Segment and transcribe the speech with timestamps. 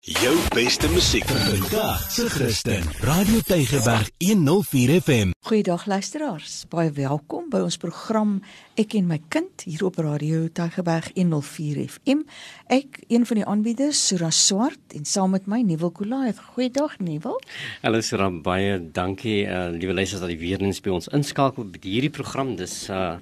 [0.00, 2.82] Jou beste musiek vandag se Christen.
[3.00, 5.30] Radio Tygerberg 104 FM.
[5.40, 6.64] Goeiedag luisteraars.
[6.70, 8.36] Baie welkom by ons program
[8.78, 12.22] Ek en my kind hier op Radio Tygerberg 104 FM.
[12.70, 16.38] Ek, een van die aanbieders, Sura Swart en saam met my Nuwel Kolaiet.
[16.54, 17.40] Goeiedag Nuwel.
[17.82, 21.82] Hallo Sura, baie dankie uh, liewe luisters dat jy weer eens by ons inskakel by
[21.82, 22.54] hierdie program.
[22.60, 23.16] Dis uh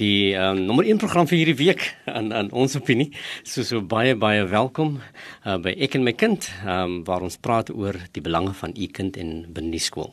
[0.00, 3.10] die uh, nommer 1 program vir hierdie week aan aan ons opinie.
[3.42, 4.98] So so baie baie welkom
[5.44, 8.90] uh, by Ek en my kind um, waar ons praat oor die belange van u
[8.90, 10.12] kind en binne die skool.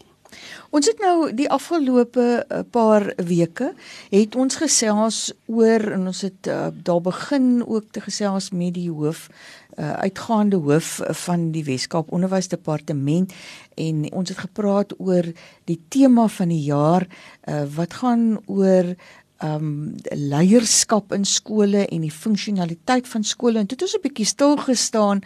[0.71, 3.73] Ons het nou die afgelope eh, paar weke
[4.11, 5.17] het ons gesels
[5.51, 9.27] oor en ons het uh, daar begin ook te gesels met die hoof
[9.75, 13.33] uh, uitgaande hoof van die Weskaap Onderwysdepartement
[13.75, 15.27] en ons het gepraat oor
[15.67, 18.95] die tema van die jaar uh, wat gaan oor
[19.43, 24.25] um leierskap in skole en die funksionaliteit van skole en dit het ons 'n bietjie
[24.25, 25.21] stil gestaan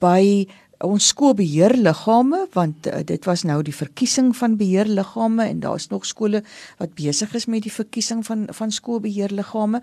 [0.00, 0.46] by
[0.82, 6.42] ons skoolbeheerliggame want uh, dit was nou die verkiesing van beheerliggame en daar's nog skole
[6.78, 9.82] wat besig is met die verkiesing van van skoolbeheerliggame.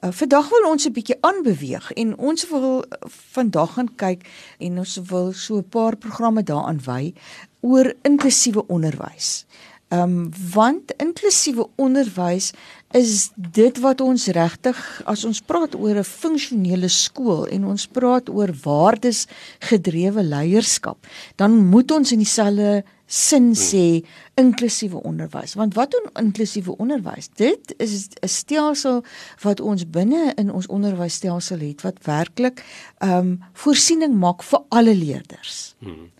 [0.00, 2.84] Uh, vandag wil ons 'n bietjie aanbeweeg en ons wil
[3.32, 4.28] vandag gaan kyk
[4.58, 7.14] en ons wil so 'n paar programme daaraan wy
[7.60, 9.46] oor inklusiewe onderwys.
[9.88, 12.52] Ehm um, want inklusiewe onderwys
[12.96, 18.28] is dit wat ons regtig as ons praat oor 'n funksionele skool en ons praat
[18.28, 19.26] oor waardes
[19.60, 24.04] gedrewe leierskap, dan moet ons in dieselfde sin sê
[24.36, 25.54] inklusiewe onderwys.
[25.54, 27.28] Want wat doen inklusiewe onderwys?
[27.34, 29.04] Dit is 'n stelsel
[29.42, 32.64] wat ons binne in ons onderwysstelsel het wat werklik
[32.98, 35.74] ehm um, voorsiening maak vir alle leerders.
[35.78, 36.10] Hmm.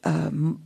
[0.00, 0.63] Ehm um,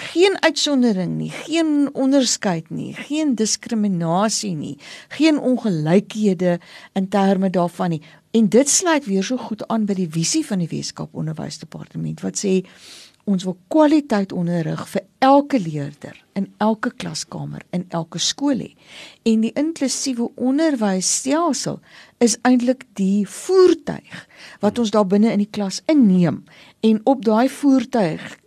[0.00, 6.58] geen uitsondering nie, geen onderskeid nie, geen diskriminasie nie, geen ongelykhede
[6.92, 8.02] in terme daarvan nie.
[8.30, 12.38] En dit sluit weer so goed aan by die visie van die Weskaap Onderwysdepartement wat
[12.38, 12.60] sê
[13.30, 18.70] ons wil kwaliteit onderrig vir elke leerder in elke klaskamer in elke skool hê.
[19.28, 21.80] En die inklusiewe onderwysstelsel
[22.24, 24.24] is eintlik die voertuig
[24.64, 26.42] wat ons daar binne in die klas inneem
[26.86, 28.39] en op daai voertuig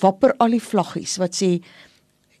[0.00, 1.60] wapper al die vlaggies wat sê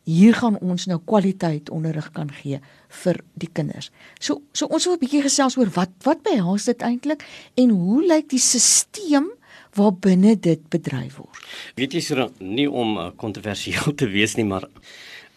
[0.06, 2.60] hier gaan ons nou kwaliteit onderrig kan gee
[3.02, 3.90] vir die kinders.
[4.20, 7.24] So so ons wil 'n bietjie gesels oor wat wat behels dit eintlik
[7.56, 9.34] en hoe lyk die stelsel
[9.76, 11.42] waar binne dit bedryf word.
[11.78, 14.68] Weet jy so nie om uh, kontroversieel te wees nie, maar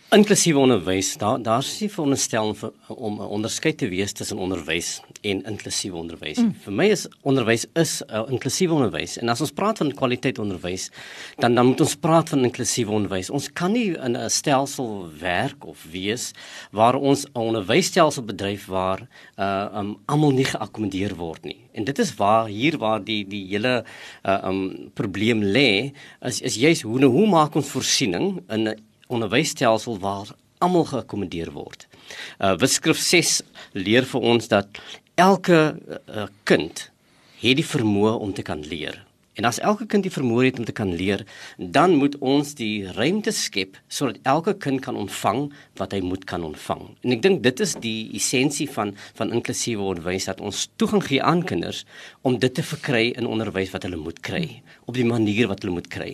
[0.10, 2.56] inklusiewe onderwys, daar daar's nie veronderstel
[2.88, 6.38] om 'n onderskeid te wees tussen onderwys en inklusiewe onderwys.
[6.38, 6.54] Mm.
[6.64, 9.18] Vir my is onderwys is 'n uh, inklusiewe onderwys.
[9.18, 10.90] En as ons praat van kwaliteit onderwys,
[11.38, 13.30] dan dan moet ons praat van inklusiewe onderwys.
[13.30, 16.32] Ons kan nie in 'n stelsel werk of wees
[16.72, 21.70] waar ons 'n onderwysstelsel bedryf waar uh um almal nie geakkommodeer word nie.
[21.72, 23.84] En dit is waar hier waar die die hele
[24.26, 30.00] uh um probleem lê, is is juist hoe hoe maak ons voorsiening in 'n onderwysstelsel
[30.00, 31.88] waar almal geakkommodeer word.
[32.38, 33.42] Uh Wiskrif 6
[33.74, 34.82] leer vir ons dat
[35.20, 36.90] elke uh, kind
[37.40, 39.00] het die vermoë om te kan leer.
[39.40, 41.22] En as elke kind die vermoë het om te kan leer,
[41.56, 45.46] dan moet ons die ruimte skep sodat elke kind kan ontvang
[45.80, 46.82] wat hy moet kan ontvang.
[47.08, 51.24] En ek dink dit is die essensie van van inklusiewe onderwys dat ons toegang gee
[51.24, 51.86] aan kinders
[52.28, 54.44] om dit te verkry in onderwys wat hulle moet kry
[54.92, 56.10] op die manier wat hulle moet kry.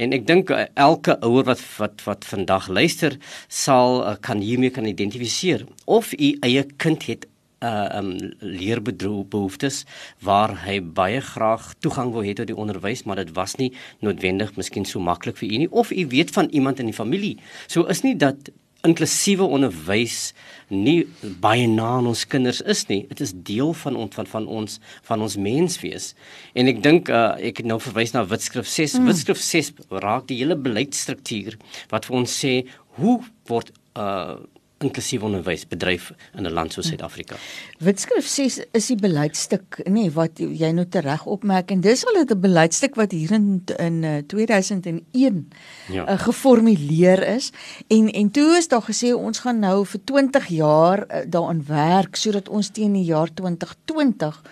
[0.00, 4.74] En ek dink uh, elke ouer wat wat wat vandag luister sal uh, kan hiermee
[4.74, 7.28] kan identifiseer of u eie kind het
[7.64, 8.10] uh um
[8.40, 9.84] leerbehoeftes
[10.24, 13.72] waar hy baie graag toegang wou hê tot die onderwys maar dit was nie
[14.04, 15.70] noodwendig miskien so maklik vir u nie.
[15.70, 18.52] Of u weet van iemand in die familie so is nie dat
[18.84, 20.32] inklusiewe onderwys
[20.68, 21.04] nie
[21.40, 23.02] baie na aan ons kinders is nie.
[23.08, 26.12] Dit is deel van ons van van ons van ons menswees.
[26.52, 29.10] En ek dink uh, ek het nou verwys na Witskrif 6 mm.
[29.10, 29.72] Witskrif 6
[30.04, 31.56] raak die hele beleidsstruktuur
[31.92, 32.56] wat vir ons sê
[33.00, 33.20] hoe
[33.50, 34.36] word uh
[34.82, 37.36] inklusiewe onderwys bedryf in 'n land soos Suid-Afrika.
[37.78, 42.24] Witskrif 6 is die beleidstuk nê nee, wat jy nou tereg opmerk en dis al
[42.24, 45.48] 'n beleidstuk wat hier in in 2001
[45.88, 46.08] ja.
[46.08, 47.52] uh, geformuleer is
[47.88, 52.16] en en toe is daar gesê ons gaan nou vir 20 jaar uh, daaraan werk
[52.16, 54.42] sodat ons teen die jaar 2020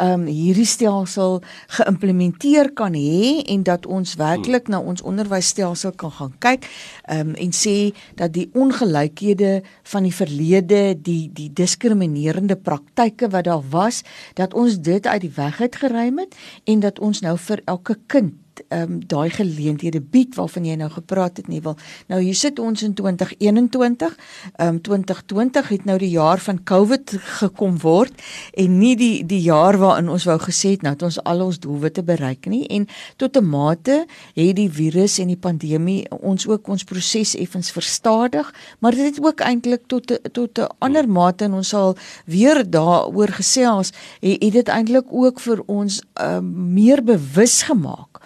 [0.00, 1.40] um hierdie stelsel
[1.76, 6.68] geïmplementeer kan hê en dat ons werklik na ons onderwysstelsel kan gaan kyk
[7.10, 9.62] um en sê dat die ongelykhede
[9.92, 14.02] van die verlede die die diskriminerende praktyke wat daar was
[14.34, 17.98] dat ons dit uit die weg het geruim het en dat ons nou vir elke
[18.06, 21.76] kind ehm um, daai geleenthede bied waarvan jy nou gepraat het nie wil.
[22.06, 24.16] Nou hier sit ons in 2021.
[24.56, 28.22] Ehm um, 2020 het nou die jaar van COVID gekom word
[28.54, 31.58] en nie die die jaar waarin ons wou gesê het nou het ons al ons
[31.58, 32.86] doelwitte bereik nie en
[33.16, 38.54] tot 'n mate het die virus en die pandemie ons ook ons proses effens verstadig,
[38.78, 43.28] maar dit het ook eintlik tot tot 'n ander mate en ons sal weer daaroor
[43.28, 48.20] gesels, het, het dit eintlik ook vir ons uh, meer bewus gemaak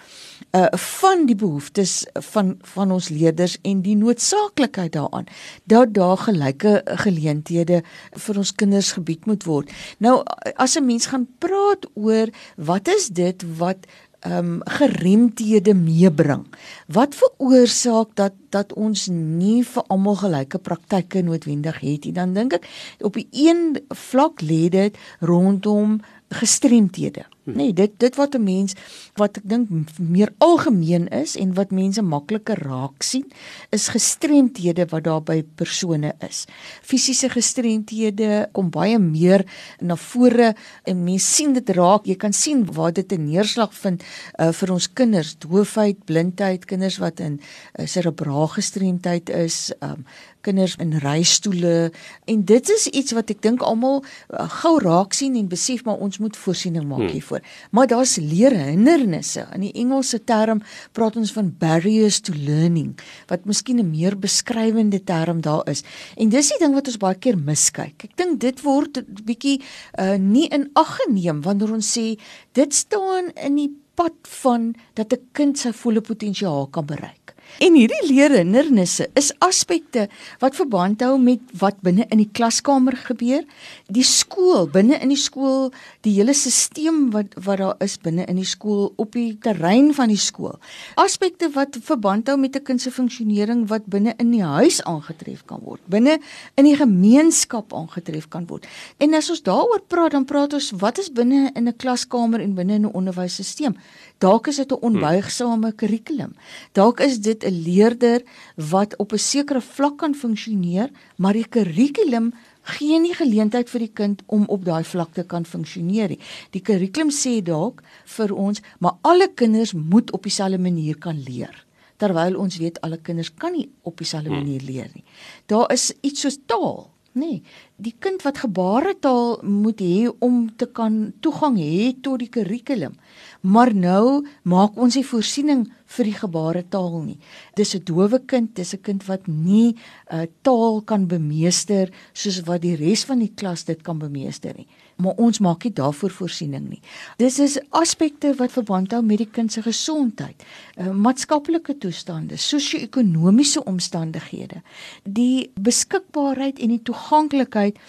[0.51, 5.29] uh van die behoeftes van van ons leerders en die noodsaaklikheid daaraan
[5.63, 7.83] dat daar gelyke geleenthede
[8.25, 9.71] vir ons kinders gebied moet word.
[9.97, 10.23] Nou
[10.55, 13.85] as 'n mens gaan praat oor wat is dit wat
[14.19, 16.45] ehm um, geremdhede meebring.
[16.87, 22.13] Wat veroorsaak dat dat ons nie vir almal gelyke praktyke noodwendig het nie?
[22.13, 22.67] Dan dink ek
[22.99, 27.23] op die een vlak lê dit rondom gestremthede.
[27.51, 27.57] Hm.
[27.57, 28.73] Nee, dit dit wat 'n mens
[29.15, 33.25] wat ek dink meer algemeen is en wat mense makliker raak sien,
[33.69, 36.45] is gestremthede wat daar by persone is.
[36.81, 39.45] Fisiese gestremthede kom baie meer
[39.79, 42.05] na vore en mense sien dit raak.
[42.05, 44.03] Jy kan sien waar dit 'n neerslag vind
[44.39, 50.05] uh, vir ons kinders, doofheid, blindheid, kinders wat in uh, serebraal gestremdheid is, um,
[50.41, 51.91] kinders in reistoele
[52.25, 55.99] en dit is iets wat ek dink almal uh, gou raak sien en besef maar
[55.99, 57.15] ons moet voorsiening maak hmm.
[57.17, 57.38] hiervoor.
[57.71, 59.47] Maar daar's leere hindernisse.
[59.55, 62.95] In die Engelse term praat ons van barriers to learning
[63.27, 65.83] wat miskien 'n meer beskrywende term daar is.
[66.17, 68.03] En dis die ding wat ons baie keer miskyk.
[68.03, 69.61] Ek dink dit word bietjie
[69.99, 72.17] uh, nie in ag geneem wanneer ons sê
[72.53, 77.18] dit staan in die pad van dat 'n kind sy volle potensiaal kan bereik.
[77.57, 80.07] En hierdie leerhindernisse is aspekte
[80.39, 83.43] wat verband hou met wat binne in die klaskamer gebeur,
[83.87, 85.71] die skool, binne in die skool,
[86.05, 90.11] die hele stelsel wat wat daar is binne in die skool op die terrein van
[90.11, 90.59] die skool.
[90.95, 95.45] Aspekte wat verband hou met 'n kind se funksionering wat binne in die huis aangetref
[95.45, 96.19] kan word, binne
[96.55, 98.67] in die gemeenskap aangetref kan word.
[98.97, 102.53] En as ons daaroor praat, dan praat ons wat is binne in 'n klaskamer en
[102.53, 103.73] binne in 'n onderwysstelsel.
[104.19, 106.35] Dalk is dit 'n onbuigsame kurrikulum.
[106.71, 108.21] Dalk is dit 'n leerder
[108.55, 113.93] wat op 'n sekere vlak kan funksioneer, maar die kurrikulum gee nie geleentheid vir die
[113.93, 116.19] kind om op daai vlak te kan funksioneer nie.
[116.51, 121.65] Die kurrikulum sê dalk vir ons, maar alle kinders moet op dieselfde manier kan leer.
[121.97, 124.37] Terwyl ons weet alle kinders kan nie op dieselfde hmm.
[124.37, 125.03] manier leer nie.
[125.45, 127.41] Daar is iets soos taal Nee,
[127.75, 132.95] die kind wat gebaretaal moet hê om te kan toegang hê tot die kurrikulum.
[133.41, 137.19] Maar nou maak ons nie voorsiening vir die gebaretaal nie.
[137.55, 139.75] Dis 'n dowe kind, dis 'n kind wat nie
[140.11, 144.53] 'n uh, taal kan bemeester soos wat die res van die klas dit kan bemeester
[144.55, 144.67] nie
[144.99, 146.81] maar ons maak nie daarvoor voorsiening nie.
[147.21, 150.43] Dis is aspekte wat verband hou met die kind se gesondheid,
[150.77, 154.61] uh, maatskaplike toestande, sosio-ekonomiese omstandighede,
[155.03, 157.79] die beskikbaarheid en die toeganklikheid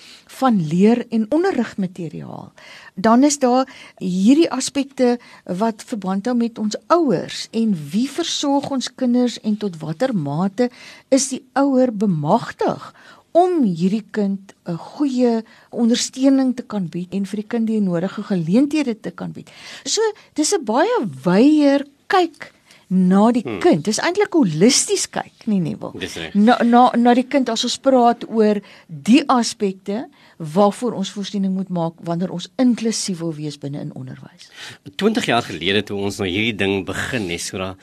[0.40, 2.52] van leer- en onderrigmateriaal.
[2.94, 3.66] Dan is daar
[3.98, 9.78] hierdie aspekte wat verband hou met ons ouers en wie versorg ons kinders en tot
[9.82, 10.70] watter mate
[11.08, 12.92] is die ouer bemagtig
[13.32, 18.22] om hierdie kind 'n goeie ondersteuning te kan bied en vir die kind die nodige
[18.22, 19.50] geleenthede te kan bied.
[19.84, 20.00] So,
[20.34, 22.52] dis 'n baie wyeer kyk
[22.90, 23.60] na die hmm.
[23.62, 23.84] kind.
[23.86, 25.94] Dis eintlik holisties kyk, nie nie wil.
[26.34, 31.68] Na na na die kind as ons praat oor die aspekte waarvoor ons voorsiening moet
[31.68, 34.50] maak wanneer ons inklusief wil wees binne in onderwys.
[34.96, 37.74] 20 jaar gelede toe ons nou hierdie ding begin het, so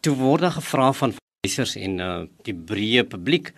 [0.00, 1.12] toe word daar gevra van
[1.44, 2.12] wysers en uh,
[2.46, 3.52] die breë publiek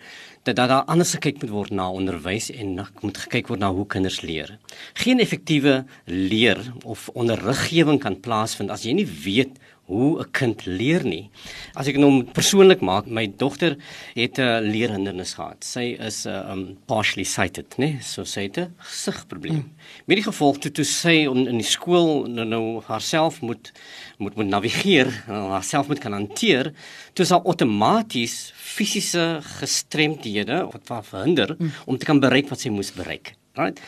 [0.55, 3.85] dat daar anders gekyk moet word na onderwys en na, moet gekyk word na hoe
[3.85, 4.57] kinders leer.
[4.93, 11.03] Geen effektiewe leer of onderriggewing kan plaasvind as jy nie weet hoe 'n kind leer
[11.03, 11.29] nie.
[11.73, 13.77] As ek nou persoonlik maak, my dogter
[14.15, 15.63] het 'n leerhindernis gehad.
[15.63, 18.01] Sy is 'n uh, um, partially sighted, né?
[18.01, 19.53] So sy het 'n gesigprobleem.
[19.53, 19.71] Hmm.
[20.05, 23.71] Met die gevolg toe toe sy on, in die skool nou, nou haarself moet
[24.17, 26.73] moet moet navigeer, haarself moet kan hanteer,
[27.13, 31.71] toe sy outomaties fisiese gestremdhede wat haar verhinder hmm.
[31.85, 33.35] om te kan bereik wat sy moes bereik.
[33.55, 33.79] Right?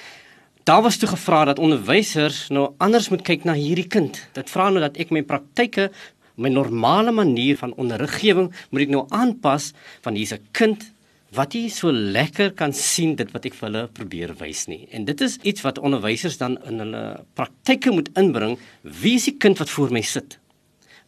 [0.63, 4.17] Daar was toe gevra dat onderwysers nou anders moet kyk na hierdie kind.
[4.33, 5.89] Dit vra nou dat ek my praktyke,
[6.35, 10.91] my normale manier van onderriggewing moet ek nou aanpas van hier's 'n kind
[11.35, 14.87] wat jy so lekker kan sien dit wat ek vir hulle probeer wys nie.
[14.91, 18.57] En dit is iets wat onderwysers dan in hulle praktyke moet inbring.
[18.81, 20.39] Wie is die kind wat voor my sit?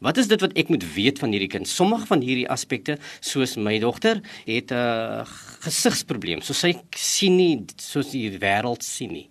[0.02, 1.70] Wat is dit wat ek moet weet van hierdie kind?
[1.70, 5.26] Sommige van hierdie aspekte, soos my dogter, het 'n uh,
[5.62, 6.42] gesigsprobleem.
[6.42, 9.30] So sy sien nie soos die wêreld sien nie.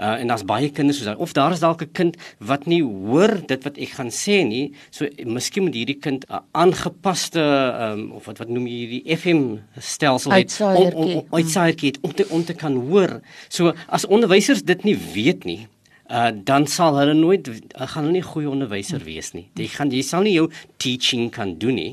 [0.00, 2.82] Uh, en daar's baie kinders soos daai of daar is dalk 'n kind wat nie
[2.82, 4.72] hoor dit wat ek gaan sê nie.
[4.90, 9.58] So miskien moet hierdie kind 'n aangepaste um, of wat wat noem jy hierdie FM
[9.78, 13.20] stelsel het om om, om uitsaaier om te om te kan hoor.
[13.48, 15.68] So as onderwysers dit nie weet nie,
[16.10, 19.48] uh, dan sal hulle nooit uh, gaan hulle nie goeie onderwyser wees nie.
[19.58, 20.48] Jy gaan jy sal nie jou
[20.82, 21.92] teaching kan doen nie.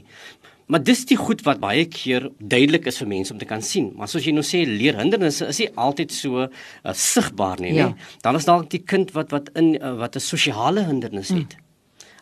[0.67, 3.93] Maar dis die goed wat baie keer duidelik is vir mense om te kan sien.
[3.95, 6.49] Maar soos jy nou sê leer hindernisse is nie altyd so uh,
[6.91, 7.87] sigbaar nie, ja.
[7.87, 8.09] nie.
[8.25, 11.55] Dan is dalk die kind wat wat in uh, wat 'n sosiale hindernis het.
[11.55, 11.63] Hmm.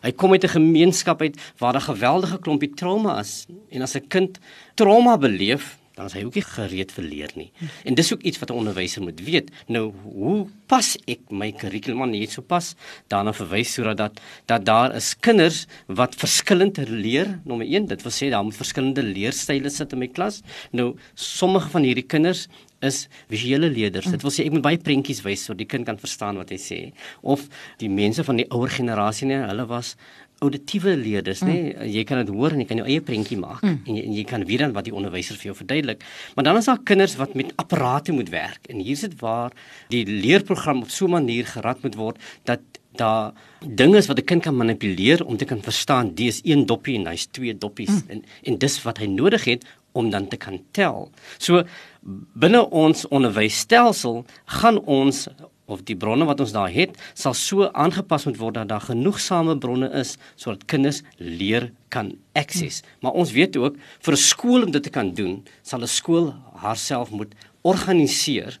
[0.06, 4.06] Hy kom uit 'n gemeenskap uit waar daar geweldige klompie trauma is en as 'n
[4.08, 4.38] kind
[4.74, 7.48] trauma beleef, dan is hy ook nie gereed vir leer nie.
[7.88, 9.50] En dis ook iets wat 'n onderwyser moet weet.
[9.66, 12.74] Nou, hoe pas ek my kurrikulum aan net so pas?
[13.08, 17.40] Daarna verwys sodat dat dat daar is kinders wat verskillend leer.
[17.44, 20.42] Nommer 1, dit wil sê daar moet verskillende leerstyle sit in my klas.
[20.70, 22.48] Nou, sommige van hierdie kinders
[22.80, 24.10] is visuele leerders.
[24.10, 26.58] Dit wil sê ek moet baie prentjies wys sodat die kind kan verstaan wat hy
[26.60, 26.80] sê.
[27.22, 27.48] Of
[27.78, 29.94] die mense van die ouer generasie nie, hulle was
[30.44, 31.56] auditiewe leerders, nê?
[31.72, 31.90] Mm.
[31.94, 33.76] Jy kan dit hoor en jy kan jou eie prentjie maak mm.
[33.86, 36.04] en, jy, en jy kan weet dan wat die onderwyser vir jou verduidelik.
[36.36, 39.54] Maar dan is daar kinders wat met apparate moet werk en hier sit waar
[39.92, 42.60] die leerprogram op so 'n manier gerad moet word dat
[42.96, 46.98] daar dinge is wat 'n kind kan manipuleer om te kan verstaan dis een doppie
[46.98, 48.08] en hy's twee doppies mm.
[48.08, 51.10] en en dis wat hy nodig het om dan te kan tel.
[51.38, 51.64] So
[52.32, 55.28] binne ons onderwysstelsel gaan ons
[55.66, 59.58] of die bronne wat ons daar het sal so aangepas moet word dat daar genoegsame
[59.58, 62.80] bronne is sodat kinders leer kan access.
[62.80, 62.90] Hmm.
[63.00, 66.34] Maar ons weet ook vir 'n skool om dit te kan doen, sal 'n skool
[66.54, 68.58] haarself moet organiseer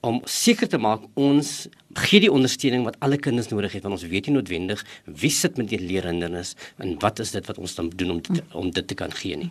[0.00, 4.06] om seker te maak ons gee die ondersteuning wat alle kinders nodig het want ons
[4.08, 7.90] weet nie noodwendig wie sit met die leerhindernis en wat is dit wat ons dan
[7.96, 9.50] doen om dit, om dit te kan gee nie.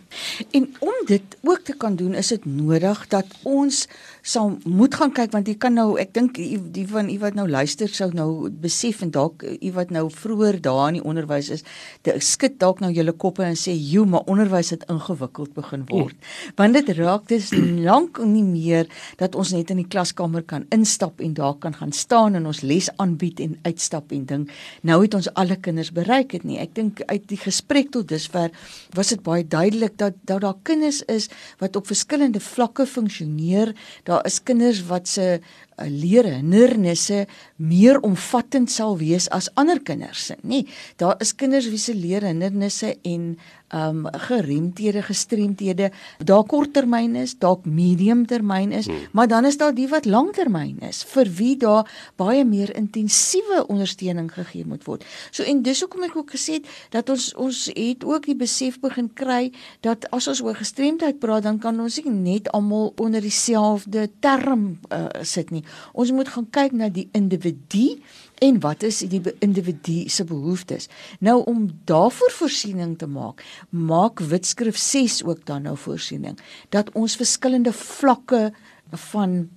[0.50, 3.86] En om dit ook te kan doen is dit nodig dat ons
[4.22, 7.48] sal moet gaan kyk want jy kan nou ek dink die van u wat nou
[7.50, 11.64] luister sou nou besef en dalk u wat nou vroeër daar in die onderwys is
[12.06, 16.14] dit skud dalk nou julle koppe en sê joe maar onderwys het ingewikkeld begin word
[16.14, 16.54] mm.
[16.60, 17.50] want dit raak dis
[17.88, 18.90] lank nie meer
[19.22, 22.48] dat ons net in die klaskamer kan instap en daar kan gaan staan gaan en
[22.48, 24.46] ons les aanbied en uitstap en ding.
[24.82, 26.58] Nou het ons alle kinders bereik het nie.
[26.58, 28.50] Ek dink uit die gesprek tot dusver
[28.96, 31.28] was dit baie duidelik dat dat daar kinders is
[31.60, 33.74] wat op verskillende vlakke funksioneer.
[34.04, 35.40] Daar is kinders wat se
[35.76, 37.26] uh, leer hindernisse
[37.56, 40.64] meer omvattend sal wees as ander kinders se, nê.
[40.96, 43.36] Daar is kinders wie se leer hindernisse en
[43.72, 49.08] um geremdhede, gestremdhede dalk korttermyn is, dalk medium termyn is, hmm.
[49.16, 51.88] maar dan is daar die wat langtermyn is vir wie daar
[52.20, 55.06] baie meer intensiewe ondersteuning gegee moet word.
[55.30, 58.78] So en dis hoekom ek ook gesê het dat ons ons het ook die besef
[58.82, 63.24] begin kry dat as ons oor gestremdheid praat, dan kan ons nie net almal onder
[63.24, 65.61] dieselfde term uh, sit nie.
[65.92, 67.98] Ons moet gaan kyk na die individu
[68.42, 70.88] en wat is die individu se behoeftes.
[71.20, 76.38] Nou om daarvoor voorsiening te maak, maak Witskrif 6 ook dan nou voorsiening
[76.68, 78.52] dat ons verskillende vlakke
[78.90, 79.48] van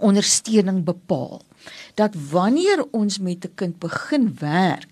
[0.00, 1.42] ondersteuning bepaal.
[1.94, 4.87] Dat wanneer ons met 'n kind begin werk,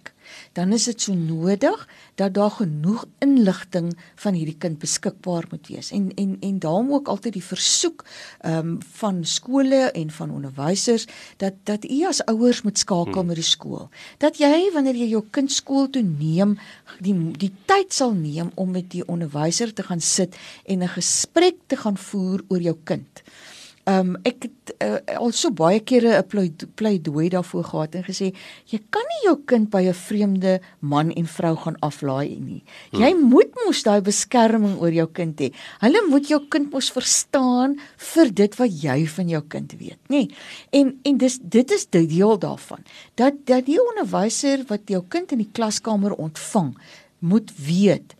[0.56, 1.82] dan is dit so nodig
[2.16, 5.90] dat daar genoeg inligting van hierdie kind beskikbaar moet wees.
[5.92, 8.04] En en en daarom ook altyd die versoek
[8.40, 13.26] ehm um, van skole en van onderwysers dat dat u as ouers moet skakel hmm.
[13.26, 13.88] met die skool.
[14.18, 16.56] Dat jy wanneer jy jou kind skool toe neem,
[17.00, 21.56] die die tyd sal neem om met die onderwyser te gaan sit en 'n gesprek
[21.66, 23.22] te gaan voer oor jou kind.
[23.86, 28.32] Ehm um, ek het uh, al so baie kere 'n pleidooi daarvoor gehad en gesê
[28.66, 32.62] jy kan nie jou kind by 'n vreemde man en vrou gaan aflaai nie.
[32.90, 33.00] Hmm.
[33.00, 35.52] Jy moet mos daai beskerming oor jou kind hê.
[35.80, 40.34] Hulle moet jou kind mos verstaan vir dit wat jy van jou kind weet, nê?
[40.72, 42.82] En en dis dit is die deel daarvan.
[43.14, 46.74] Dat dat die onderwyser wat jou kind in die klaskamer ontvang,
[47.18, 48.16] moet weet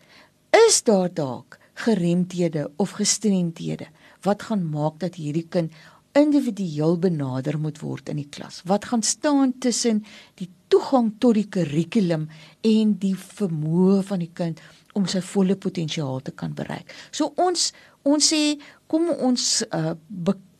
[0.67, 3.87] is daar dalk geremdhede of gestremdhede
[4.25, 5.73] wat gaan maak dat hierdie kind
[6.17, 8.61] individueel benader moet word in die klas?
[8.65, 10.03] Wat gaan staan tussen
[10.41, 12.27] die toegang tot die kurrikulum
[12.65, 14.61] en die vermoë van die kind
[14.97, 16.89] om sy volle potensiaal te kan bereik?
[17.11, 17.71] So ons
[18.07, 18.57] ons sê
[18.87, 19.93] kom ons uh,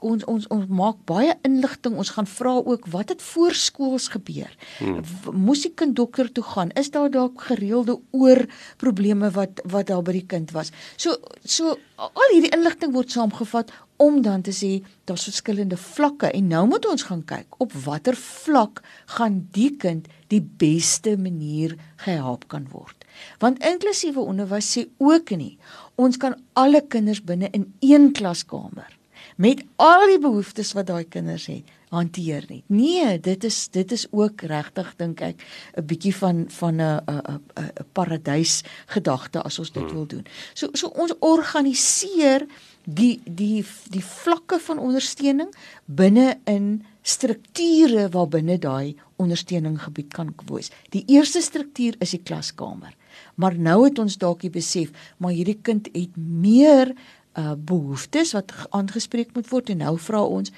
[0.06, 1.96] ons ons ons maak baie inligting.
[1.98, 4.52] Ons gaan vra ook wat het voorskools gebeur.
[4.78, 5.02] Hmm.
[5.34, 6.74] Moes die kind dokter toe gaan?
[6.78, 8.46] Is daar dalk gereelde oor
[8.78, 10.72] probleme wat wat daar by die kind was?
[10.98, 14.72] So so al hierdie inligting word saamgevat om dan te sê
[15.10, 18.82] daar's verskillende vlakke en nou moet ons gaan kyk op watter vlak
[19.18, 21.75] gaan die kind die beste manier
[22.06, 23.06] gehelp kan word.
[23.42, 25.58] Want inklusiewe onderwys sê ook nie
[25.96, 28.94] ons kan alle kinders binne in een klaskamer
[29.38, 32.63] met al die behoeftes wat daai kinders het hanteer nie.
[32.68, 35.44] Nee, dit is dit is ook regtig dink ek
[35.77, 37.22] 'n bietjie van van 'n 'n
[37.56, 39.94] 'n paradys gedagte as ons dit hmm.
[39.94, 40.25] wil doen.
[40.54, 42.46] So so ons organiseer
[42.88, 45.51] die die die vlakke van ondersteuning
[45.86, 50.72] binne in strukture waarbinne daai ondersteuning gebied kan wees.
[50.96, 52.96] Die eerste struktuur is die klaskamer.
[53.36, 56.96] Maar nou het ons dalk besef, maar hierdie kind het meer
[57.38, 60.51] uh behoeftes wat aangespreek moet word en nou vra ons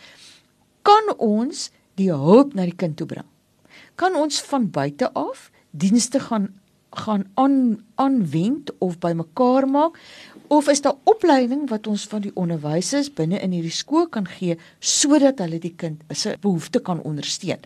[0.81, 1.65] kan ons
[2.00, 3.27] die hulp na die kind toe bring?
[4.00, 6.53] Kan ons van buite af dienste gaan
[6.89, 10.00] gaan aan aanwend of bymekaar maak
[10.48, 14.58] of is daar opleiding wat ons van die onderwysers binne in hierdie skool kan gee
[14.79, 17.62] sodat hulle die kind se behoefte kan ondersteun?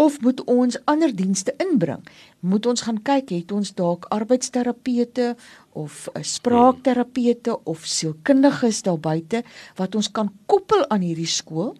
[0.00, 2.00] Of moet ons ander dienste inbring?
[2.40, 5.34] Moet ons gaan kyk het ons dalk arbeidsterapeute
[5.76, 9.44] of eh, spraakterapeute of sielkundiges daar buite
[9.76, 11.76] wat ons kan koppel aan hierdie skool?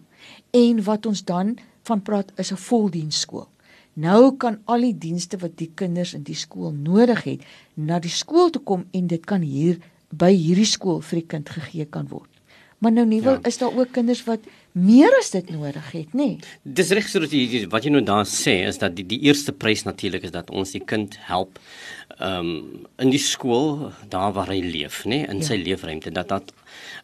[0.51, 3.47] en wat ons dan van praat is 'n voldiensskool.
[3.93, 7.41] Nou kan al die dienste wat die kinders in die skool nodig het,
[7.75, 9.81] na die skool toe kom en dit kan hier
[10.11, 12.29] by hierdie skool vir die kind gegee kan word.
[12.81, 13.47] Maar nou nie wil ja.
[13.47, 16.27] is daar ook kinders wat meer as dit nodig het, nê?
[16.35, 16.51] Nee?
[16.63, 19.51] Dis reg so dat jy wat jy nou daar sê is dat die die eerste
[19.51, 21.59] prys natuurlik is dat ons die kind help
[22.19, 25.47] ehm um, in die skool daar waar hy leef, nê, in ja.
[25.51, 26.51] sy leefruimte dat dat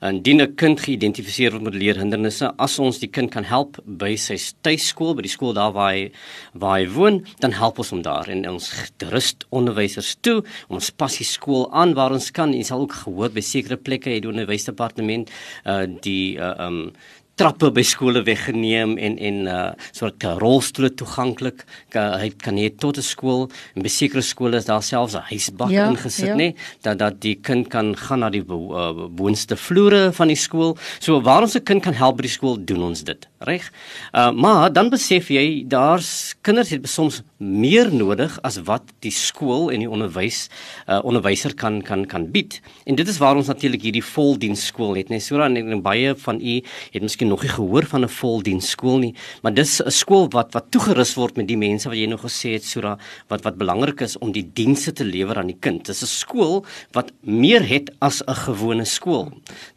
[0.02, 4.38] indien 'n kind geïdentifiseer word met leerhindernisse, as ons die kind kan help by sy
[4.62, 6.12] tuiskool, by die skool daar waar hy
[6.54, 10.44] waar hy woon, dan help ons hom daar en ons rust onderwysers toe.
[10.70, 12.54] Ons pas die skool aan waar ons kan.
[12.54, 15.30] Jy sal ook gehoor by sekere plekke het die onderwysdepartement
[15.66, 16.92] uh die uh um
[17.38, 21.64] trappe by skole weggeneem en en uh soort rolstoele toeganklik
[21.94, 25.70] hy kan hê tot 'n skool en by sekere skole is daar selfs 'n huisbak
[25.70, 26.36] ja, ingesit ja.
[26.36, 30.78] nê dat dat die kind kan gaan na die uh, boonste vloere van die skool
[31.00, 33.72] so waar ons 'n kind kan help by die skool doen ons dit reg
[34.14, 39.72] uh maar dan besef jy daar's kinders het soms meer nodig as wat die skool
[39.72, 40.50] en die onderwys
[40.88, 44.96] uh onderwyser kan kan kan bied en dit is waar ons natuurlik hierdie voldiens skool
[44.96, 46.62] het nê so dan baie van u
[46.94, 50.54] het miskien nog nie gehoor van 'n voldiens skool nie, maar dis 'n skool wat
[50.54, 52.98] wat toegerus word met die mense wat jy nou gesê het Sura
[53.30, 55.86] wat wat belangrik is om die dienste te lewer aan die kind.
[55.86, 59.32] Dis 'n skool wat meer het as 'n gewone skool.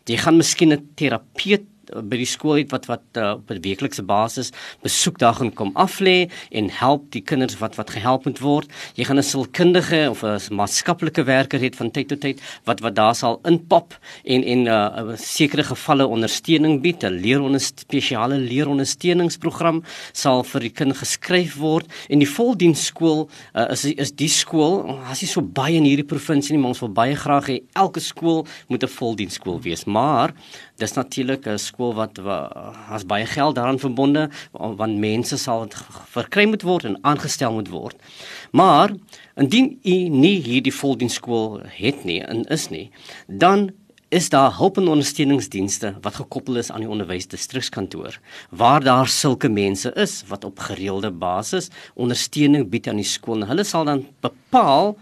[0.07, 1.65] Jy gaan miskien 'n terapeut
[2.03, 6.01] by die skool het wat wat uh, op 'n weeklikse basis besoekdag en kom af
[6.01, 8.69] lê en help die kinders wat wat gehelp moet word.
[8.95, 12.95] Jy gaan 'n sielkundige of 'n maatskaplike werker hê van tyd tot tyd wat wat
[12.95, 17.03] daar sal inpop en en 'n uh, sekere gevalle ondersteuning bied.
[17.05, 23.85] 'n Leeronder spesiale leerondersteuningsprogram sal vir die kind geskryf word en die voldiensskool uh, is
[23.85, 27.17] is die skool as jy so baie in hierdie provinsie nie, maar ons wil baie
[27.17, 29.85] graag hê elke skool moet 'n voldiensskool wees.
[29.85, 30.35] Maar
[30.81, 32.19] dis natuurlik 'n skool wat
[32.89, 35.69] as baie geld daaraan verbonde want mense sal
[36.17, 37.97] verkry moet word en aangestel moet word.
[38.53, 38.91] Maar
[39.37, 42.91] indien u nie hierdie voldiensskool het nie en is nie,
[43.27, 43.71] dan
[44.11, 48.19] is daar hulp en ondersteuningsdienste wat gekoppel is aan die onderwysdistrikskantoor
[48.51, 53.49] waar daar sulke mense is wat op gereelde basis ondersteuning bied aan die skool en
[53.53, 54.97] hulle sal dan bepaal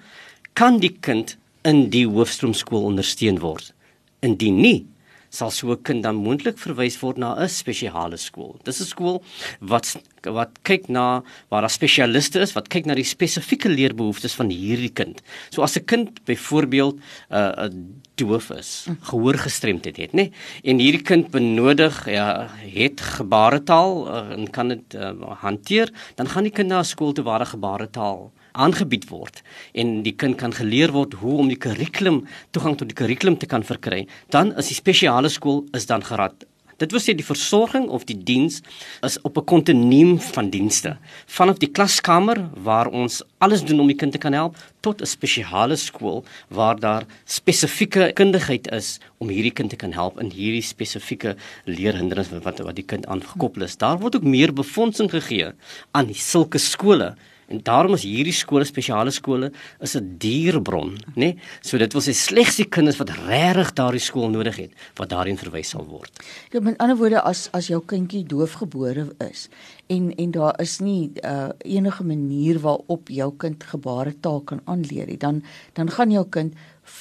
[0.52, 3.72] kan die kind in die hoofstroomskool ondersteun word
[4.20, 4.84] indien nie
[5.30, 8.58] sal so 'n kind dan moontlik verwys word na 'n spesiale skool.
[8.64, 9.22] Dis 'n skool
[9.60, 14.50] wat wat kyk na waar daar spesialiste is, wat kyk na die spesifieke leerbehoeftes van
[14.50, 15.22] hierdie kind.
[15.50, 20.14] So as 'n kind byvoorbeeld 'n uh, 'n doof is, gehoorgestremdheid het, nê?
[20.14, 20.32] Nee?
[20.64, 26.42] En hierdie kind benodig ja, het gebaretaal uh, en kan dit uh, hanteer, dan gaan
[26.42, 29.42] die kind na 'n skool toe waar gebaretaal aangebied word
[29.74, 33.46] en die kind kan geleer word hoe om die kurrikulum toegang tot die kurrikulum te
[33.46, 36.46] kan verkry, dan is die spesiale skool is dan gerad.
[36.78, 38.61] Dit wil sê die versorging of die diens
[39.02, 40.96] is op 'n kontinuum van dienste.
[41.26, 45.06] Vanaf die klaskamer waar ons alles doen om die kind te kan help tot 'n
[45.06, 50.62] spesiale skool waar daar spesifieke kundigheid is om hierdie kind te kan help in hierdie
[50.62, 53.76] spesifieke leerhindernis wat wat die kind aangekoppel is.
[53.76, 55.52] Daar word ook meer befondsing gegee
[55.90, 57.16] aan sulke skole
[57.48, 61.14] En daarom is hierdie skole spesiale skole is 'n dierbron, né?
[61.14, 61.38] Nee?
[61.61, 65.38] So dit wil sê slegs die kinders wat regtig daardie skool nodig het, wat daarin
[65.38, 66.12] verwys sal word.
[66.52, 69.48] Ja, met ander woorde as as jou kindjie doofgebore is
[69.87, 75.16] en en daar is nie uh, enige manier waarop jou kind gebaretaal kan aanleer nie,
[75.16, 76.54] dan dan gaan jou kind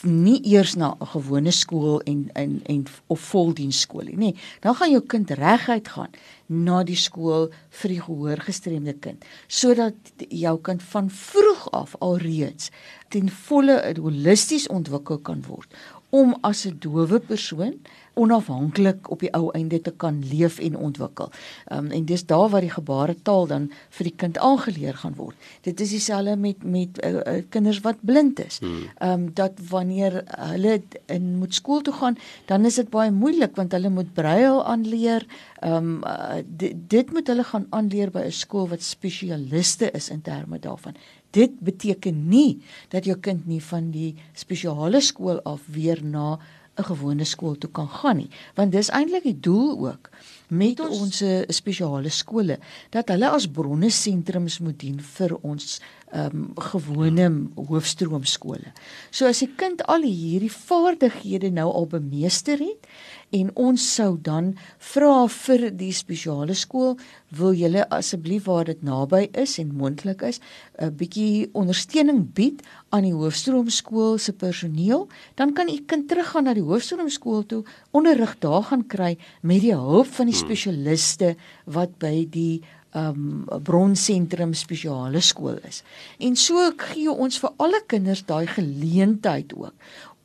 [0.03, 4.17] nie eers na 'n gewone skool en en en of voldiensskool nie.
[4.17, 6.11] Nee, dan gaan jou kind reguit gaan
[6.47, 7.49] na die skool
[7.81, 9.95] vir die gehoorgestremde kind sodat
[10.29, 12.71] jou kind van vroeg af alreeds
[13.09, 15.73] ten volle holisties ontwikkel kan word
[16.09, 17.73] om as 'n dowe persoon
[18.17, 21.29] onafhanklik op die ou einde te kan leef en ontwikkel.
[21.65, 25.35] Ehm um, en dis daar waar die gebaretaal dan vir die kind aangeleer gaan word.
[25.61, 28.59] Dit is dieselfde met met uh, uh, kinders wat blind is.
[28.59, 33.55] Ehm um, dat wanneer hulle in moet skool toe gaan, dan is dit baie moeilik
[33.55, 35.25] want hulle moet braille aanleer.
[35.59, 40.09] Ehm um, uh, dit, dit moet hulle gaan aanleer by 'n skool wat spesialiste is
[40.09, 40.95] in terme daarvan.
[41.31, 46.39] Dit beteken nie dat jou kind nie van die spesiale skool af weer na
[46.77, 50.09] 'n gewone skool toe kan gaan nie, want dis eintlik die doel ook
[50.47, 52.57] met ons, ons spesiale skole
[52.89, 55.79] dat hulle as bronne sentrums moet dien vir ons
[56.13, 58.73] um, gewone hoofstroom skole.
[59.11, 62.87] So as 'n kind al hierdie vaardighede nou al bemeester het
[63.31, 66.97] en ons sou dan vra vir die spesiale skool,
[67.29, 70.39] wil julle asseblief waar dit naby is en moontlik is,
[70.79, 76.53] 'n bietjie ondersteuning bied aan die hoofstroomskool se personeel, dan kan u kind teruggaan na
[76.53, 80.36] die hoofstroomskool toe, onderrig daar gaan kry met die hulp van die.
[80.37, 82.61] Spesialiste wat by die
[82.97, 85.83] um bronsentrum spesiale skool is.
[86.23, 89.75] En so gee ons vir alle kinders daai geleentheid ook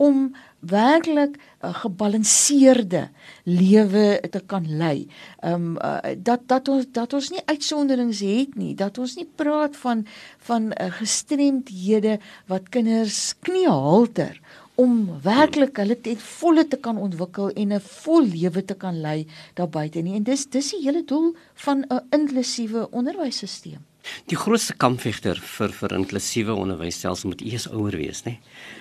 [0.03, 3.09] om werklik 'n gebalanseerde
[3.45, 5.07] lewe te kan lei.
[5.41, 9.77] Um uh, dat dat ons dat ons nie uitsonderings het nie, dat ons nie praat
[9.77, 10.07] van
[10.39, 14.41] van uh, gestremdhede wat kinders kniehalter
[14.81, 19.27] om werklik hulle ten volle te kan ontwikkel en 'n vol lewe te kan lei
[19.55, 20.15] daar buite nie.
[20.15, 23.79] En dis dis die hele doel van 'n inklusiewe onderwysstelsel.
[24.27, 28.39] Die grootste kampvegter vir vir inklusiewe onderwysstelsel moet eers ouer wees, né?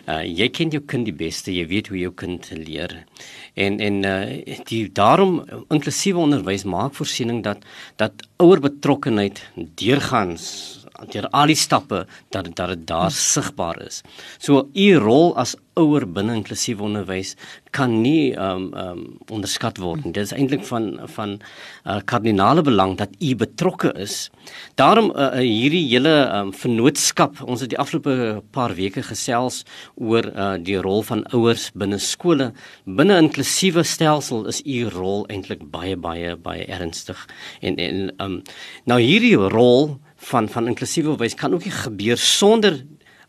[0.08, 3.06] Uh jy ken jou kind die beste, jy weet hoe jou kind leer.
[3.54, 7.58] En en uh die daarom inklusiewe onderwys maak voorsiening dat
[8.01, 9.43] dat ouer betrokkenheid
[9.75, 14.01] deurgangs deur al die stappe dat dat dit daar sigbaar is.
[14.39, 17.35] So u rol as ouer binne inklusiewe onderwys
[17.71, 20.11] kan nie ehm um, ehm um, onderskat word nie.
[20.11, 21.37] Dit is eintlik van van
[21.85, 24.29] uh, kardinale belang dat u betrokke is.
[24.75, 29.63] Daarom uh, hierdie hele ehm um, vennootskap, ons het die afgelope paar weke gesels
[29.95, 32.51] oor uh, die rol van ouers binne skole.
[32.85, 37.27] Binne inklusiewe stelsel is u rol eintlik baie baie baie ernstig.
[37.61, 38.39] En en ehm um,
[38.85, 39.95] nou hierdie rol
[40.29, 42.81] van van inklusiewe wys kan ook nie gebeur sonder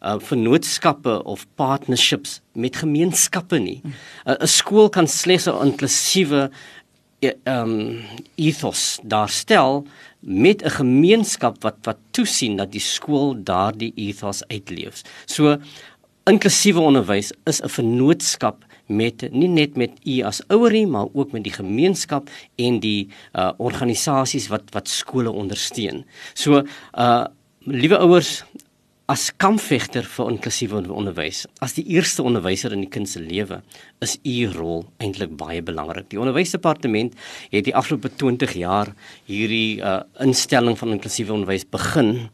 [0.03, 3.81] uh vennootskappe of partnerships met gemeenskappe nie.
[3.83, 3.95] 'n
[4.31, 6.51] uh, Skool kan slegs 'n inklusiewe
[7.47, 8.03] um
[8.35, 9.87] ethos daarstel
[10.21, 15.03] met 'n gemeenskap wat wat toesien dat die skool daardie ethos uitleef.
[15.27, 15.57] So
[16.25, 21.45] inklusiewe onderwys is 'n vennootskap met nie net met u as ouerie maar ook met
[21.45, 26.05] die gemeenskap en die uh organisasies wat wat skole ondersteun.
[26.35, 26.63] So
[26.95, 27.27] uh
[27.65, 28.43] liewe ouers
[29.11, 33.59] as kampvegter vir inklusiewe onderwys, as die eerste onderwyser in die kind se lewe,
[34.05, 36.09] is u rol eintlik baie belangrik.
[36.13, 37.17] Die onderwysdepartement
[37.51, 38.93] het die afgelope 20 jaar
[39.31, 42.29] hierdie uh instelling van inklusiewe onderwys begin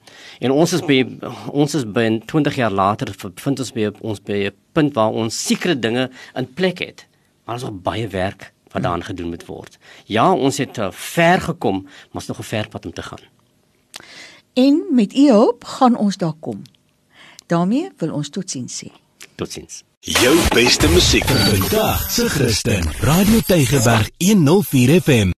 [0.44, 1.00] en ons is by
[1.48, 5.34] ons is by 20 jaar later vind ons by ons by 'n punt waar ons
[5.46, 7.06] sekere dinge in plek het.
[7.44, 9.78] Maar ons het baie werk wat daaraan gedoen moet word.
[10.06, 13.37] Ja, ons het uh, ver gekom, maar ons nog 'n ver pad om te gaan.
[14.58, 16.62] En met u hulp gaan ons daar kom.
[17.46, 18.88] daarmee wil ons totsiens sê.
[19.34, 19.82] Totsiens.
[20.00, 22.92] Jou beste musiek vir vandag, se Christen.
[23.00, 25.30] Radio Tygerberg 104 FM.